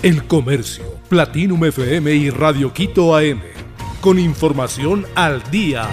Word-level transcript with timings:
El 0.00 0.28
Comercio, 0.28 0.84
Platinum 1.08 1.64
FM 1.64 2.14
y 2.14 2.30
Radio 2.30 2.72
Quito 2.72 3.16
AM. 3.16 3.40
Con 4.00 4.20
información 4.20 5.04
al 5.16 5.42
día. 5.50 5.88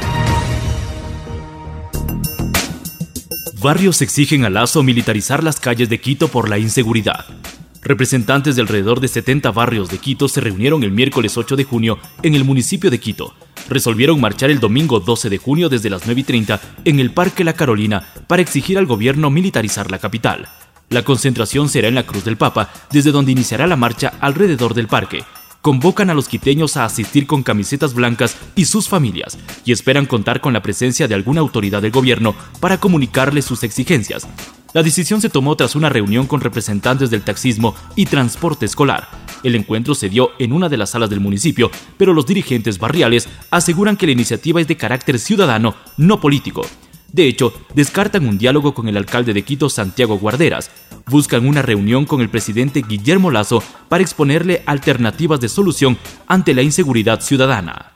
Barrios 3.64 4.04
exigen 4.04 4.46
a 4.46 4.52
Lazo 4.52 4.84
militarizar 4.84 5.44
las 5.44 5.60
calles 5.60 5.90
de 5.90 6.00
Quito 6.00 6.28
por 6.28 6.50
la 6.50 6.60
inseguridad. 6.60 7.26
Representantes 7.82 8.56
de 8.56 8.62
alrededor 8.62 9.00
de 9.00 9.08
70 9.08 9.52
barrios 9.52 9.90
de 9.90 9.98
Quito 9.98 10.28
se 10.28 10.40
reunieron 10.40 10.84
el 10.84 10.92
miércoles 10.92 11.36
8 11.36 11.56
de 11.56 11.64
junio 11.64 11.98
en 12.22 12.36
el 12.36 12.44
municipio 12.44 12.92
de 12.92 13.00
Quito. 13.00 13.34
Resolvieron 13.70 14.22
marchar 14.22 14.52
el 14.52 14.60
domingo 14.60 15.00
12 15.00 15.32
de 15.32 15.40
junio 15.40 15.68
desde 15.68 15.90
las 15.90 16.06
9 16.06 16.22
y 16.22 16.24
30 16.26 16.62
en 16.86 17.00
el 17.00 17.10
Parque 17.10 17.44
La 17.44 17.54
Carolina 17.54 18.08
para 18.28 18.44
exigir 18.44 18.78
al 18.78 18.86
gobierno 18.86 19.32
militarizar 19.32 19.90
la 19.90 19.98
capital. 19.98 20.48
La 20.96 21.04
concentración 21.04 21.68
será 21.68 21.90
en 21.90 21.96
la 21.96 22.06
Cruz 22.06 22.24
del 22.24 22.38
Papa, 22.38 22.70
desde 22.90 23.12
donde 23.12 23.34
iniciará 23.34 23.68
la 23.68 23.76
marcha 23.76 24.14
alrededor 24.22 24.74
del 24.74 24.88
parque. 24.88 25.26
Convocan 25.62 26.10
a 26.10 26.14
los 26.14 26.30
quiteños 26.30 26.78
a 26.78 26.86
asistir 26.86 27.28
con 27.28 27.44
camisetas 27.44 27.94
blancas 27.94 28.38
y 28.56 28.64
sus 28.64 28.88
familias, 28.88 29.38
y 29.66 29.74
esperan 29.74 30.06
contar 30.06 30.40
con 30.40 30.54
la 30.54 30.62
presencia 30.62 31.10
de 31.10 31.16
alguna 31.16 31.42
autoridad 31.42 31.82
del 31.82 31.92
gobierno 31.92 32.34
para 32.62 32.80
comunicarles 32.80 33.44
sus 33.44 33.64
exigencias. 33.64 34.26
La 34.72 34.84
decisión 34.84 35.20
se 35.20 35.28
tomó 35.28 35.58
tras 35.58 35.76
una 35.76 35.90
reunión 35.90 36.28
con 36.28 36.40
representantes 36.40 37.10
del 37.10 37.24
taxismo 37.24 37.76
y 37.98 38.06
transporte 38.06 38.66
escolar. 38.66 39.10
El 39.44 39.56
encuentro 39.56 39.96
se 39.96 40.08
dio 40.08 40.30
en 40.40 40.54
una 40.54 40.70
de 40.70 40.78
las 40.78 40.92
salas 40.92 41.10
del 41.10 41.20
municipio, 41.20 41.72
pero 41.98 42.14
los 42.14 42.26
dirigentes 42.26 42.80
barriales 42.80 43.28
aseguran 43.52 43.98
que 43.98 44.06
la 44.06 44.14
iniciativa 44.14 44.62
es 44.62 44.68
de 44.70 44.78
carácter 44.78 45.20
ciudadano, 45.20 45.76
no 45.98 46.22
político. 46.22 46.66
De 47.16 47.30
hecho, 47.30 47.54
descartan 47.74 48.28
un 48.28 48.38
diálogo 48.38 48.74
con 48.74 48.90
el 48.90 48.98
alcalde 48.98 49.34
de 49.34 49.44
Quito, 49.44 49.70
Santiago 49.70 50.20
Guarderas. 50.20 50.70
Buscan 51.06 51.48
una 51.48 51.62
reunión 51.62 52.04
con 52.04 52.20
el 52.20 52.28
presidente 52.28 52.84
Guillermo 52.86 53.32
Lazo 53.32 53.64
para 53.88 54.04
exponerle 54.04 54.64
alternativas 54.66 55.40
de 55.40 55.48
solución 55.48 55.98
ante 56.28 56.54
la 56.54 56.62
inseguridad 56.62 57.22
ciudadana. 57.22 57.94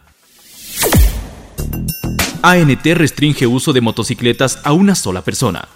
ANT 2.42 2.86
restringe 2.86 3.46
uso 3.46 3.74
de 3.74 3.82
motocicletas 3.82 4.60
a 4.64 4.72
una 4.72 4.96
sola 4.96 5.22
persona. 5.22 5.68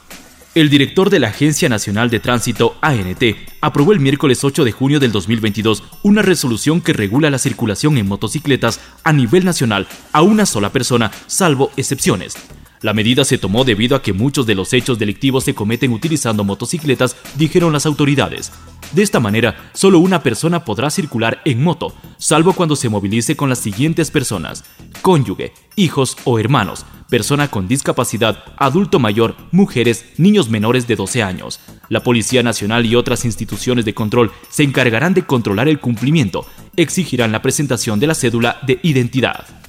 El 0.56 0.70
director 0.70 1.10
de 1.10 1.20
la 1.20 1.28
Agencia 1.28 1.68
Nacional 1.68 2.10
de 2.10 2.22
Tránsito, 2.22 2.78
ANT, 2.80 3.24
aprobó 3.60 3.92
el 3.92 4.00
miércoles 4.00 4.42
8 4.46 4.64
de 4.64 4.72
junio 4.72 5.02
del 5.02 5.12
2022 5.12 5.84
una 6.04 6.22
resolución 6.22 6.80
que 6.80 6.94
regula 6.94 7.30
la 7.30 7.40
circulación 7.40 7.98
en 7.98 8.08
motocicletas 8.08 8.80
a 9.04 9.12
nivel 9.12 9.44
nacional 9.44 9.86
a 10.14 10.22
una 10.22 10.46
sola 10.46 10.70
persona, 10.70 11.12
salvo 11.28 11.72
excepciones. 11.76 12.38
La 12.84 12.94
medida 12.94 13.24
se 13.24 13.38
tomó 13.38 13.64
debido 13.64 13.96
a 13.96 14.02
que 14.02 14.12
muchos 14.12 14.46
de 14.46 14.56
los 14.56 14.74
hechos 14.74 15.00
delictivos 15.00 15.46
se 15.46 15.56
cometen 15.56 15.94
utilizando 15.94 16.44
motocicletas, 16.44 17.16
dijeron 17.36 17.72
las 17.72 17.86
autoridades. 17.86 18.52
De 18.92 19.02
esta 19.02 19.22
manera, 19.22 19.72
solo 19.74 20.00
una 20.00 20.22
persona 20.22 20.66
podrá 20.66 20.90
circular 20.90 21.42
en 21.46 21.64
moto, 21.64 21.96
salvo 22.18 22.52
cuando 22.52 22.76
se 22.76 22.90
movilice 22.90 23.38
con 23.38 23.48
las 23.48 23.60
siguientes 23.60 24.12
personas: 24.12 24.66
cónyuge, 25.02 25.54
hijos 25.78 26.18
o 26.26 26.40
hermanos, 26.40 26.86
persona 27.10 27.50
con 27.50 27.70
discapacidad, 27.70 28.44
adulto 28.58 29.00
mayor, 29.00 29.38
mujeres, 29.52 30.06
niños 30.18 30.50
menores 30.50 30.86
de 30.86 30.98
12 30.98 31.24
años. 31.24 31.62
La 31.88 32.04
Policía 32.04 32.44
Nacional 32.44 32.86
y 32.86 32.96
otras 32.96 33.24
instituciones 33.24 33.86
de 33.86 33.94
control 33.94 34.34
se 34.50 34.64
encargarán 34.64 35.14
de 35.14 35.26
controlar 35.26 35.70
el 35.70 35.80
cumplimiento, 35.80 36.46
exigirán 36.76 37.32
la 37.32 37.42
presentación 37.42 38.02
de 38.02 38.08
la 38.08 38.16
cédula 38.16 38.60
de 38.68 38.82
identidad. 38.84 39.63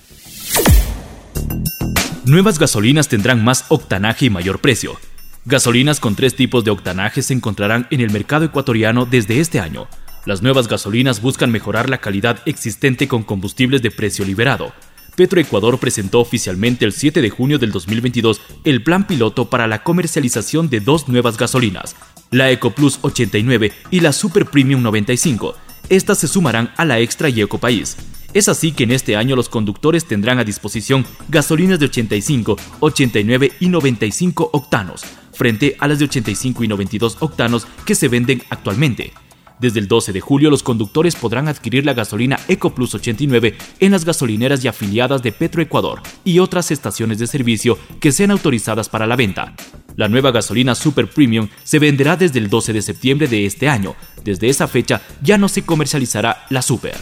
Nuevas 2.26 2.58
gasolinas 2.58 3.08
tendrán 3.08 3.44
más 3.44 3.66
octanaje 3.68 4.24
y 4.24 4.30
mayor 4.30 4.58
precio. 4.58 4.96
Gasolinas 5.44 6.00
con 6.00 6.16
tres 6.16 6.34
tipos 6.34 6.64
de 6.64 6.70
octanaje 6.70 7.20
se 7.20 7.34
encontrarán 7.34 7.86
en 7.90 8.00
el 8.00 8.10
mercado 8.10 8.46
ecuatoriano 8.46 9.04
desde 9.04 9.40
este 9.40 9.60
año. 9.60 9.88
Las 10.24 10.40
nuevas 10.40 10.66
gasolinas 10.66 11.20
buscan 11.20 11.52
mejorar 11.52 11.90
la 11.90 11.98
calidad 11.98 12.38
existente 12.46 13.08
con 13.08 13.24
combustibles 13.24 13.82
de 13.82 13.90
precio 13.90 14.24
liberado. 14.24 14.72
Petroecuador 15.16 15.78
presentó 15.78 16.20
oficialmente 16.20 16.86
el 16.86 16.94
7 16.94 17.20
de 17.20 17.28
junio 17.28 17.58
del 17.58 17.72
2022 17.72 18.40
el 18.64 18.82
plan 18.82 19.06
piloto 19.06 19.50
para 19.50 19.66
la 19.66 19.82
comercialización 19.82 20.70
de 20.70 20.80
dos 20.80 21.08
nuevas 21.08 21.36
gasolinas, 21.36 21.94
la 22.30 22.50
EcoPlus 22.50 23.00
89 23.02 23.70
y 23.90 24.00
la 24.00 24.14
Super 24.14 24.46
Premium 24.46 24.82
95. 24.82 25.56
Estas 25.90 26.20
se 26.20 26.28
sumarán 26.28 26.72
a 26.78 26.86
la 26.86 27.00
Extra 27.00 27.28
y 27.28 27.42
Ecopaís. 27.42 27.98
Es 28.34 28.48
así 28.48 28.72
que 28.72 28.82
en 28.82 28.90
este 28.90 29.14
año 29.14 29.36
los 29.36 29.48
conductores 29.48 30.06
tendrán 30.06 30.40
a 30.40 30.44
disposición 30.44 31.06
gasolinas 31.28 31.78
de 31.78 31.86
85, 31.86 32.56
89 32.80 33.52
y 33.60 33.68
95 33.68 34.50
octanos, 34.52 35.02
frente 35.32 35.76
a 35.78 35.86
las 35.86 36.00
de 36.00 36.06
85 36.06 36.64
y 36.64 36.68
92 36.68 37.18
octanos 37.20 37.68
que 37.86 37.94
se 37.94 38.08
venden 38.08 38.42
actualmente. 38.50 39.12
Desde 39.60 39.78
el 39.78 39.86
12 39.86 40.12
de 40.12 40.20
julio 40.20 40.50
los 40.50 40.64
conductores 40.64 41.14
podrán 41.14 41.46
adquirir 41.46 41.86
la 41.86 41.94
gasolina 41.94 42.40
EcoPlus 42.48 42.96
89 42.96 43.56
en 43.78 43.92
las 43.92 44.04
gasolineras 44.04 44.64
y 44.64 44.68
afiliadas 44.68 45.22
de 45.22 45.30
Petroecuador 45.30 46.02
y 46.24 46.40
otras 46.40 46.72
estaciones 46.72 47.20
de 47.20 47.28
servicio 47.28 47.78
que 48.00 48.10
sean 48.10 48.32
autorizadas 48.32 48.88
para 48.88 49.06
la 49.06 49.14
venta. 49.14 49.54
La 49.94 50.08
nueva 50.08 50.32
gasolina 50.32 50.74
Super 50.74 51.08
Premium 51.08 51.48
se 51.62 51.78
venderá 51.78 52.16
desde 52.16 52.40
el 52.40 52.50
12 52.50 52.72
de 52.72 52.82
septiembre 52.82 53.28
de 53.28 53.46
este 53.46 53.68
año. 53.68 53.94
Desde 54.24 54.48
esa 54.48 54.66
fecha 54.66 55.02
ya 55.22 55.38
no 55.38 55.48
se 55.48 55.62
comercializará 55.62 56.46
la 56.50 56.60
Super. 56.60 56.96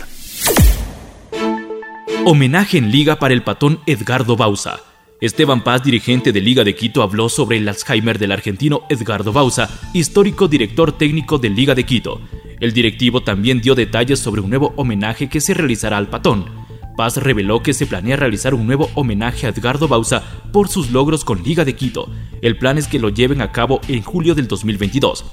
Homenaje 2.25 2.79
en 2.79 2.93
Liga 2.93 3.19
para 3.19 3.35
el 3.35 3.43
patón 3.43 3.81
Edgardo 3.85 4.37
Bausa. 4.37 4.79
Esteban 5.21 5.65
Paz, 5.65 5.83
dirigente 5.83 6.31
de 6.31 6.41
Liga 6.41 6.63
de 6.63 6.77
Quito, 6.77 7.03
habló 7.03 7.29
sobre 7.29 7.57
el 7.57 7.69
Alzheimer 7.69 8.17
del 8.17 8.31
argentino 8.31 8.83
Edgardo 8.89 9.33
Bausa, 9.33 9.69
histórico 9.93 10.47
director 10.47 10.93
técnico 10.93 11.39
de 11.39 11.51
Liga 11.51 11.75
de 11.75 11.83
Quito. 11.83 12.21
El 12.61 12.73
directivo 12.73 13.25
también 13.25 13.61
dio 13.61 13.75
detalles 13.75 14.21
sobre 14.21 14.41
un 14.41 14.51
nuevo 14.51 14.73
homenaje 14.77 15.29
que 15.29 15.41
se 15.41 15.53
realizará 15.53 15.97
al 15.97 16.11
patón. 16.11 16.45
Paz 16.97 17.17
reveló 17.17 17.61
que 17.61 17.75
se 17.75 17.87
planea 17.87 18.17
realizar 18.17 18.55
un 18.55 18.69
nuevo 18.69 18.89
homenaje 18.95 19.47
a 19.47 19.51
Edgardo 19.51 19.89
Bausa 19.89 20.23
por 20.53 20.69
sus 20.69 20.93
logros 20.93 21.25
con 21.25 21.43
Liga 21.43 21.65
de 21.65 21.75
Quito. 21.75 22.09
El 22.41 22.57
plan 22.57 22.79
es 22.79 22.87
que 22.87 23.01
lo 23.01 23.09
lleven 23.09 23.43
a 23.43 23.51
cabo 23.51 23.81
en 23.89 24.03
julio 24.03 24.37
del 24.37 24.47
2022. 24.47 25.25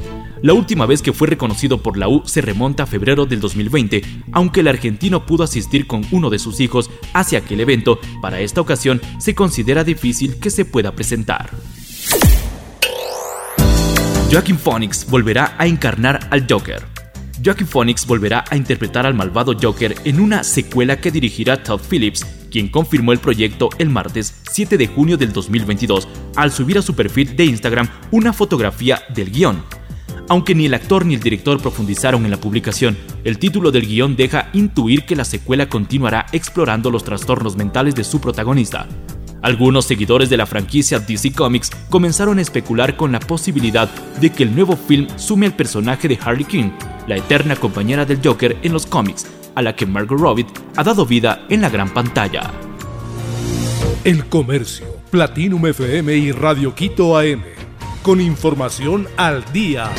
La 0.41 0.53
última 0.53 0.85
vez 0.85 1.01
que 1.01 1.11
fue 1.11 1.27
reconocido 1.27 1.83
por 1.83 1.97
la 1.97 2.07
U 2.07 2.21
se 2.25 2.39
remonta 2.39 2.83
a 2.83 2.85
febrero 2.85 3.25
del 3.25 3.41
2020, 3.41 4.01
aunque 4.31 4.61
el 4.61 4.69
argentino 4.69 5.25
pudo 5.25 5.43
asistir 5.43 5.85
con 5.85 6.05
uno 6.11 6.29
de 6.29 6.39
sus 6.39 6.61
hijos 6.61 6.89
hacia 7.13 7.39
aquel 7.39 7.59
evento, 7.59 7.99
para 8.21 8.39
esta 8.39 8.61
ocasión 8.61 9.01
se 9.19 9.35
considera 9.35 9.83
difícil 9.83 10.39
que 10.39 10.49
se 10.49 10.63
pueda 10.63 10.93
presentar. 10.93 11.49
Joaquin 14.31 14.57
Phoenix 14.57 15.05
volverá 15.09 15.55
a 15.57 15.67
encarnar 15.67 16.27
al 16.31 16.45
Joker. 16.49 16.85
Joaquin 17.43 17.67
Phoenix 17.67 18.05
volverá 18.05 18.45
a 18.49 18.55
interpretar 18.55 19.05
al 19.05 19.15
malvado 19.15 19.57
Joker 19.59 19.95
en 20.05 20.21
una 20.21 20.43
secuela 20.43 21.01
que 21.01 21.11
dirigirá 21.11 21.63
Todd 21.63 21.81
Phillips, 21.89 22.25
quien 22.49 22.69
confirmó 22.69 23.11
el 23.11 23.19
proyecto 23.19 23.69
el 23.77 23.89
martes 23.89 24.35
7 24.51 24.77
de 24.77 24.87
junio 24.87 25.17
del 25.17 25.33
2022 25.33 26.07
al 26.35 26.51
subir 26.51 26.77
a 26.77 26.81
su 26.81 26.95
perfil 26.95 27.35
de 27.35 27.45
Instagram 27.45 27.89
una 28.11 28.31
fotografía 28.31 29.01
del 29.13 29.31
guion. 29.31 29.78
Aunque 30.29 30.53
ni 30.53 30.67
el 30.67 30.75
actor 30.75 31.07
ni 31.07 31.15
el 31.15 31.19
director 31.19 31.59
profundizaron 31.59 32.23
en 32.23 32.29
la 32.29 32.39
publicación, 32.39 32.95
el 33.23 33.39
título 33.39 33.71
del 33.71 33.87
guion 33.87 34.15
deja 34.15 34.49
intuir 34.53 35.03
que 35.03 35.15
la 35.15 35.25
secuela 35.25 35.67
continuará 35.67 36.27
explorando 36.31 36.91
los 36.91 37.03
trastornos 37.03 37.57
mentales 37.57 37.95
de 37.95 38.03
su 38.03 38.21
protagonista. 38.21 38.87
Algunos 39.41 39.85
seguidores 39.85 40.29
de 40.29 40.37
la 40.37 40.45
franquicia 40.45 40.99
DC 40.99 41.33
Comics 41.33 41.71
comenzaron 41.89 42.37
a 42.37 42.41
especular 42.41 42.95
con 42.95 43.11
la 43.11 43.19
posibilidad 43.19 43.89
de 44.21 44.31
que 44.31 44.43
el 44.43 44.53
nuevo 44.53 44.77
film 44.77 45.07
sume 45.15 45.47
al 45.47 45.55
personaje 45.55 46.07
de 46.07 46.19
Harley 46.21 46.45
Quinn, 46.45 46.73
la 47.07 47.17
eterna 47.17 47.55
compañera 47.55 48.05
del 48.05 48.19
Joker 48.23 48.55
en 48.61 48.73
los 48.73 48.85
cómics, 48.85 49.25
a 49.55 49.63
la 49.63 49.75
que 49.75 49.87
Margot 49.87 50.19
Robbie 50.19 50.45
ha 50.75 50.83
dado 50.83 51.07
vida 51.07 51.45
en 51.49 51.61
la 51.61 51.69
gran 51.69 51.91
pantalla. 51.91 52.51
El 54.03 54.25
Comercio, 54.27 54.85
Platinum 55.09 55.65
FM 55.65 56.15
y 56.15 56.31
Radio 56.33 56.75
Quito 56.75 57.17
AM, 57.17 57.41
con 58.03 58.21
información 58.21 59.07
al 59.17 59.43
día. 59.51 59.89